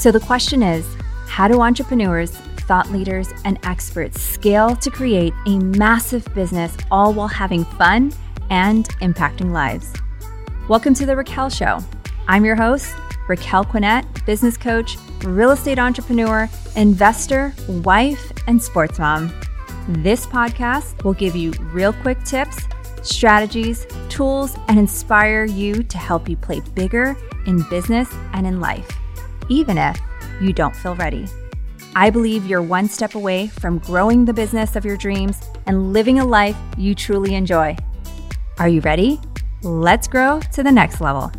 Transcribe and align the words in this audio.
So 0.00 0.10
the 0.10 0.18
question 0.18 0.62
is 0.62 0.86
how 1.26 1.46
do 1.46 1.60
entrepreneurs, 1.60 2.30
thought 2.60 2.90
leaders, 2.90 3.28
and 3.44 3.58
experts 3.64 4.18
scale 4.18 4.74
to 4.76 4.90
create 4.90 5.34
a 5.44 5.58
massive 5.58 6.24
business 6.34 6.74
all 6.90 7.12
while 7.12 7.28
having 7.28 7.66
fun 7.66 8.10
and 8.48 8.88
impacting 9.00 9.52
lives? 9.52 9.92
Welcome 10.70 10.94
to 10.94 11.04
The 11.04 11.14
Raquel 11.14 11.50
Show. 11.50 11.80
I'm 12.28 12.46
your 12.46 12.56
host, 12.56 12.94
Raquel 13.28 13.62
Quinet, 13.62 14.06
business 14.24 14.56
coach, 14.56 14.96
real 15.22 15.50
estate 15.50 15.78
entrepreneur, 15.78 16.48
investor, 16.76 17.52
wife, 17.68 18.32
and 18.46 18.62
sports 18.62 18.98
mom. 18.98 19.30
This 19.86 20.24
podcast 20.24 21.04
will 21.04 21.12
give 21.12 21.36
you 21.36 21.50
real 21.74 21.92
quick 21.92 22.24
tips, 22.24 22.56
strategies, 23.02 23.86
tools, 24.08 24.56
and 24.68 24.78
inspire 24.78 25.44
you 25.44 25.82
to 25.82 25.98
help 25.98 26.26
you 26.26 26.38
play 26.38 26.60
bigger 26.74 27.18
in 27.44 27.68
business 27.68 28.08
and 28.32 28.46
in 28.46 28.60
life, 28.60 28.90
even 29.50 29.76
if 29.76 30.00
you 30.40 30.54
don't 30.54 30.74
feel 30.74 30.94
ready. 30.96 31.26
I 31.94 32.08
believe 32.08 32.46
you're 32.46 32.62
one 32.62 32.88
step 32.88 33.14
away 33.14 33.48
from 33.48 33.78
growing 33.78 34.24
the 34.24 34.32
business 34.32 34.76
of 34.76 34.84
your 34.84 34.96
dreams 34.96 35.40
and 35.66 35.92
living 35.92 36.20
a 36.20 36.24
life 36.24 36.56
you 36.78 36.94
truly 36.94 37.34
enjoy. 37.34 37.76
Are 38.58 38.68
you 38.68 38.80
ready? 38.80 39.20
Let's 39.62 40.08
grow 40.08 40.40
to 40.52 40.62
the 40.62 40.72
next 40.72 41.00
level. 41.00 41.32